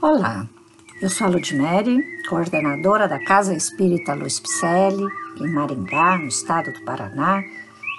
Olá, 0.00 0.46
eu 1.02 1.10
sou 1.10 1.26
a 1.26 1.30
Ludmere, 1.30 2.00
coordenadora 2.28 3.08
da 3.08 3.18
Casa 3.24 3.52
Espírita 3.52 4.14
Luiz 4.14 4.38
Picelli, 4.38 5.04
em 5.40 5.52
Maringá, 5.52 6.16
no 6.16 6.28
estado 6.28 6.72
do 6.72 6.84
Paraná, 6.84 7.42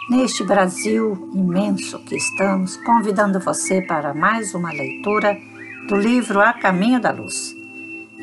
neste 0.10 0.42
Brasil 0.46 1.30
imenso 1.34 2.00
que 2.06 2.16
estamos, 2.16 2.78
convidando 2.78 3.38
você 3.42 3.82
para 3.82 4.14
mais 4.14 4.56
uma 4.56 4.72
leitura 4.72 5.38
do 5.90 5.98
livro 5.98 6.40
A 6.40 6.54
Caminho 6.54 7.02
da 7.02 7.12
Luz, 7.12 7.54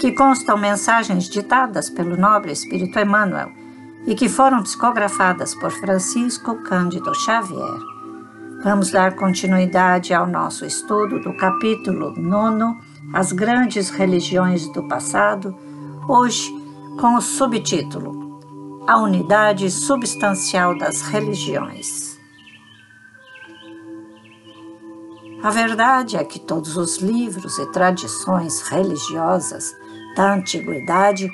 que 0.00 0.12
constam 0.12 0.56
mensagens 0.56 1.28
ditadas 1.28 1.90
pelo 1.90 2.16
nobre 2.16 2.52
Espírito 2.52 2.98
Emmanuel 2.98 3.52
e 4.06 4.14
que 4.14 4.26
foram 4.26 4.62
psicografadas 4.62 5.54
por 5.54 5.70
Francisco 5.70 6.62
Cândido 6.62 7.14
Xavier. 7.14 7.78
Vamos 8.64 8.90
dar 8.90 9.14
continuidade 9.16 10.14
ao 10.14 10.26
nosso 10.26 10.64
estudo 10.64 11.20
do 11.20 11.36
capítulo 11.36 12.14
9 12.16 12.85
as 13.12 13.32
grandes 13.32 13.88
religiões 13.90 14.66
do 14.72 14.82
passado, 14.82 15.56
hoje 16.08 16.50
com 17.00 17.14
o 17.14 17.20
subtítulo 17.20 18.40
A 18.86 18.98
Unidade 18.98 19.70
Substancial 19.70 20.76
das 20.76 21.02
Religiões. 21.02 22.16
A 25.42 25.50
verdade 25.50 26.16
é 26.16 26.24
que 26.24 26.40
todos 26.40 26.76
os 26.76 26.96
livros 26.98 27.58
e 27.58 27.70
tradições 27.70 28.62
religiosas 28.62 29.72
da 30.16 30.34
antiguidade 30.34 31.28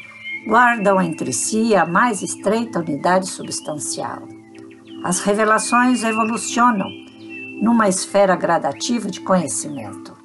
guardam 0.46 1.00
entre 1.00 1.32
si 1.32 1.74
a 1.74 1.86
mais 1.86 2.20
estreita 2.20 2.80
unidade 2.80 3.28
substancial. 3.28 4.28
As 5.02 5.20
revelações 5.20 6.02
evolucionam 6.02 6.88
numa 7.60 7.88
esfera 7.88 8.36
gradativa 8.36 9.08
de 9.08 9.20
conhecimento 9.20 10.21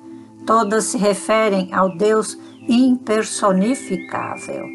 todas 0.47 0.85
se 0.85 0.97
referem 0.97 1.71
ao 1.73 1.95
Deus 1.95 2.35
impersonificável, 2.67 4.65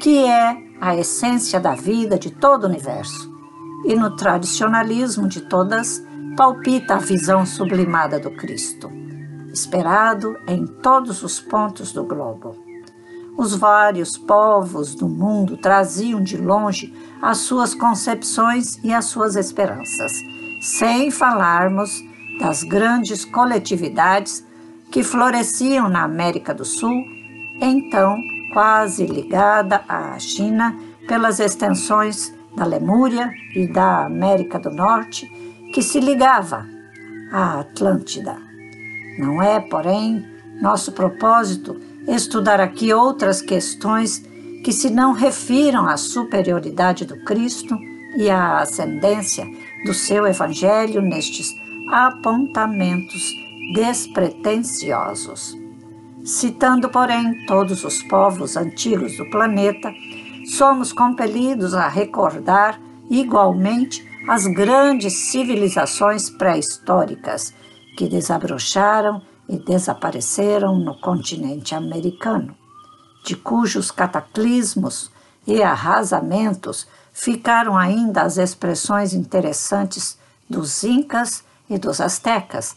que 0.00 0.24
é 0.24 0.56
a 0.80 0.96
essência 0.96 1.60
da 1.60 1.74
vida 1.74 2.18
de 2.18 2.30
todo 2.30 2.64
o 2.64 2.66
universo. 2.66 3.30
E 3.84 3.94
no 3.94 4.16
tradicionalismo 4.16 5.28
de 5.28 5.42
todas, 5.42 6.02
palpita 6.36 6.94
a 6.94 6.98
visão 6.98 7.44
sublimada 7.46 8.18
do 8.18 8.30
Cristo, 8.32 8.90
esperado 9.52 10.34
em 10.48 10.66
todos 10.66 11.22
os 11.22 11.38
pontos 11.40 11.92
do 11.92 12.02
globo. 12.02 12.56
Os 13.36 13.54
vários 13.54 14.16
povos 14.16 14.94
do 14.94 15.06
mundo 15.08 15.58
traziam 15.58 16.22
de 16.22 16.38
longe 16.38 16.92
as 17.20 17.38
suas 17.38 17.74
concepções 17.74 18.82
e 18.82 18.94
as 18.94 19.04
suas 19.04 19.36
esperanças, 19.36 20.12
sem 20.60 21.10
falarmos 21.10 22.02
das 22.40 22.62
grandes 22.62 23.26
coletividades 23.26 24.46
que 24.90 25.02
floresciam 25.02 25.88
na 25.88 26.02
América 26.02 26.54
do 26.54 26.64
Sul, 26.64 27.04
então 27.60 28.18
quase 28.52 29.06
ligada 29.06 29.82
à 29.88 30.18
China 30.18 30.74
pelas 31.06 31.40
extensões 31.40 32.34
da 32.56 32.64
Lemúria 32.64 33.30
e 33.54 33.66
da 33.66 34.06
América 34.06 34.58
do 34.58 34.70
Norte, 34.70 35.30
que 35.72 35.82
se 35.82 36.00
ligava 36.00 36.66
à 37.30 37.60
Atlântida. 37.60 38.36
Não 39.18 39.42
é, 39.42 39.60
porém, 39.60 40.24
nosso 40.60 40.92
propósito 40.92 41.78
estudar 42.08 42.60
aqui 42.60 42.92
outras 42.92 43.42
questões 43.42 44.24
que 44.64 44.72
se 44.72 44.90
não 44.90 45.12
refiram 45.12 45.86
à 45.86 45.96
superioridade 45.96 47.04
do 47.04 47.22
Cristo 47.24 47.78
e 48.16 48.30
à 48.30 48.58
ascendência 48.58 49.46
do 49.84 49.92
seu 49.92 50.26
Evangelho 50.26 51.02
nestes 51.02 51.54
apontamentos 51.92 53.45
despretensiosos. 53.72 55.56
Citando, 56.24 56.88
porém, 56.88 57.46
todos 57.46 57.84
os 57.84 58.02
povos 58.02 58.56
antigos 58.56 59.16
do 59.16 59.30
planeta, 59.30 59.92
somos 60.56 60.92
compelidos 60.92 61.74
a 61.74 61.88
recordar 61.88 62.80
igualmente 63.08 64.06
as 64.28 64.46
grandes 64.46 65.30
civilizações 65.30 66.28
pré-históricas 66.30 67.54
que 67.96 68.08
desabrocharam 68.08 69.22
e 69.48 69.56
desapareceram 69.58 70.76
no 70.76 71.00
continente 71.00 71.74
americano, 71.74 72.56
de 73.24 73.36
cujos 73.36 73.90
cataclismos 73.90 75.10
e 75.46 75.62
arrasamentos 75.62 76.86
ficaram 77.12 77.78
ainda 77.78 78.22
as 78.22 78.36
expressões 78.36 79.14
interessantes 79.14 80.18
dos 80.50 80.82
Incas 80.84 81.44
e 81.70 81.78
dos 81.78 82.00
Astecas, 82.00 82.76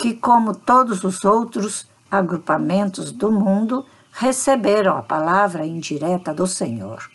que, 0.00 0.14
como 0.14 0.54
todos 0.54 1.04
os 1.04 1.26
outros 1.26 1.86
agrupamentos 2.10 3.12
do 3.12 3.30
mundo, 3.30 3.84
receberam 4.10 4.96
a 4.96 5.02
palavra 5.02 5.66
indireta 5.66 6.32
do 6.32 6.46
Senhor, 6.46 7.06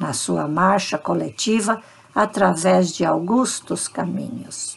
na 0.00 0.12
sua 0.12 0.48
marcha 0.48 0.98
coletiva 0.98 1.80
através 2.12 2.92
de 2.92 3.04
augustos 3.04 3.86
caminhos. 3.86 4.76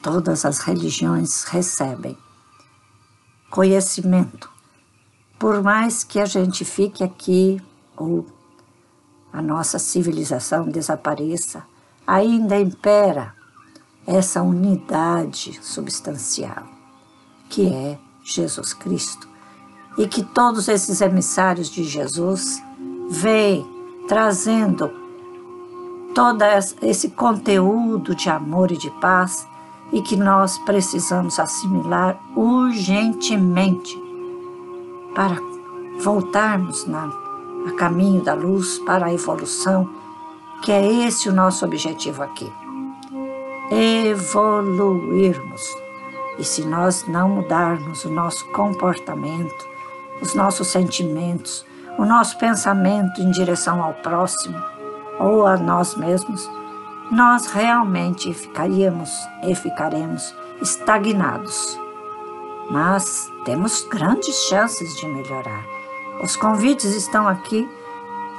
Todas 0.00 0.44
as 0.44 0.60
religiões 0.60 1.42
recebem 1.42 2.16
conhecimento, 3.50 4.48
por 5.40 5.60
mais 5.60 6.04
que 6.04 6.20
a 6.20 6.24
gente 6.24 6.64
fique 6.64 7.02
aqui 7.02 7.60
ou 7.96 8.24
a 9.32 9.42
nossa 9.42 9.80
civilização 9.80 10.68
desapareça, 10.68 11.73
ainda 12.06 12.58
impera 12.58 13.34
essa 14.06 14.42
unidade 14.42 15.58
substancial, 15.62 16.64
que 17.48 17.72
é 17.72 17.98
Jesus 18.22 18.72
Cristo, 18.72 19.28
e 19.96 20.06
que 20.06 20.22
todos 20.22 20.68
esses 20.68 21.00
emissários 21.00 21.70
de 21.70 21.84
Jesus 21.84 22.62
vêm 23.08 23.66
trazendo 24.08 24.90
todo 26.14 26.42
esse 26.82 27.10
conteúdo 27.10 28.14
de 28.14 28.28
amor 28.28 28.70
e 28.70 28.76
de 28.76 28.90
paz 29.00 29.46
e 29.92 30.02
que 30.02 30.16
nós 30.16 30.58
precisamos 30.58 31.38
assimilar 31.38 32.18
urgentemente 32.36 34.00
para 35.14 35.36
voltarmos 36.00 36.86
na, 36.86 37.06
a 37.68 37.72
caminho 37.76 38.22
da 38.22 38.34
luz 38.34 38.78
para 38.80 39.06
a 39.06 39.14
evolução 39.14 39.88
que 40.64 40.72
é 40.72 41.06
esse 41.06 41.28
o 41.28 41.32
nosso 41.32 41.62
objetivo 41.62 42.22
aqui. 42.22 42.50
Evoluirmos. 43.70 45.62
E 46.38 46.44
se 46.44 46.64
nós 46.64 47.06
não 47.06 47.28
mudarmos 47.28 48.06
o 48.06 48.10
nosso 48.10 48.46
comportamento, 48.46 49.68
os 50.22 50.34
nossos 50.34 50.68
sentimentos, 50.68 51.66
o 51.98 52.06
nosso 52.06 52.38
pensamento 52.38 53.20
em 53.20 53.30
direção 53.30 53.82
ao 53.82 53.92
próximo 53.92 54.56
ou 55.20 55.46
a 55.46 55.58
nós 55.58 55.96
mesmos, 55.96 56.50
nós 57.12 57.46
realmente 57.46 58.32
ficaríamos 58.32 59.10
e 59.46 59.54
ficaremos 59.54 60.34
estagnados. 60.62 61.78
Mas 62.70 63.30
temos 63.44 63.82
grandes 63.82 64.34
chances 64.48 64.96
de 64.96 65.06
melhorar. 65.06 65.62
Os 66.22 66.36
convites 66.36 66.96
estão 66.96 67.28
aqui 67.28 67.68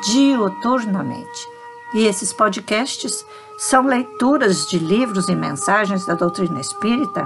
diuturnamente. 0.03 1.54
E 1.95 2.05
esses 2.05 2.33
podcasts 2.33 3.25
são 3.57 3.87
leituras 3.87 4.67
de 4.67 4.77
livros 4.77 5.29
e 5.29 5.35
mensagens 5.35 6.05
da 6.05 6.13
doutrina 6.13 6.59
espírita 6.59 7.25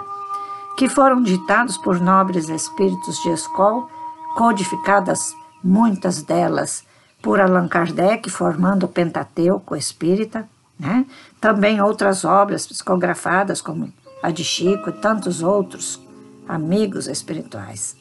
que 0.77 0.87
foram 0.87 1.23
ditados 1.23 1.75
por 1.75 1.99
nobres 1.99 2.49
espíritos 2.49 3.19
de 3.23 3.29
escola, 3.29 3.87
codificadas 4.35 5.33
muitas 5.63 6.21
delas 6.21 6.83
por 7.19 7.41
Allan 7.41 7.67
Kardec, 7.67 8.29
formando 8.29 8.83
o 8.85 8.87
Pentateuco 8.87 9.75
Espírita, 9.75 10.47
né? 10.79 11.03
também 11.41 11.81
outras 11.81 12.23
obras 12.23 12.67
psicografadas, 12.67 13.61
como 13.61 13.91
a 14.21 14.29
de 14.29 14.43
Chico 14.43 14.91
e 14.91 14.93
tantos 14.93 15.41
outros 15.41 15.99
amigos 16.47 17.07
espirituais. 17.07 17.97